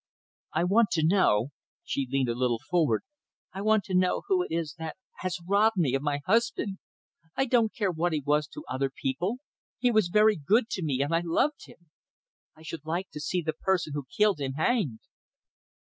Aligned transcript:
I 0.53 0.63
want 0.63 0.89
to 0.93 1.05
know," 1.05 1.49
she 1.83 2.07
leaned 2.09 2.27
a 2.29 2.33
little 2.33 2.59
forward, 2.71 3.03
"I 3.53 3.61
want 3.61 3.83
to 3.83 3.93
know 3.93 4.23
who 4.27 4.41
it 4.41 4.49
is 4.49 4.73
that 4.79 4.95
has 5.17 5.37
robbed 5.47 5.77
me 5.77 5.93
of 5.93 6.01
my 6.01 6.21
husband. 6.25 6.79
I 7.35 7.45
don't 7.45 7.71
care 7.71 7.91
what 7.91 8.11
he 8.11 8.19
was 8.19 8.47
to 8.47 8.65
other 8.67 8.89
people! 8.89 9.37
He 9.77 9.91
was 9.91 10.07
very 10.07 10.37
good 10.37 10.69
to 10.71 10.81
me, 10.83 11.03
and 11.03 11.13
I 11.13 11.21
loved 11.23 11.67
him. 11.67 11.91
I 12.55 12.63
should 12.63 12.83
like 12.83 13.11
to 13.11 13.19
see 13.19 13.43
the 13.43 13.53
person 13.53 13.93
who 13.93 14.07
killed 14.17 14.39
him 14.39 14.53
hanged!" 14.53 15.01